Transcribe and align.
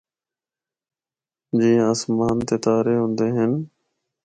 جِیّاں 1.59 1.87
اسمان 1.93 2.37
تے 2.47 2.55
تارے 2.63 2.95
ہوندے 2.99 3.27
ہن۔ 3.35 3.51